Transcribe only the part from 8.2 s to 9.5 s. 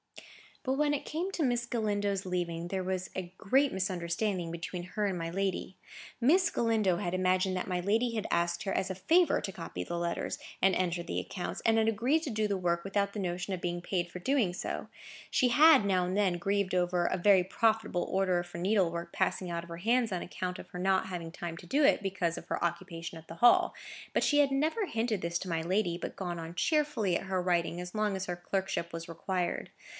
asked her as a favour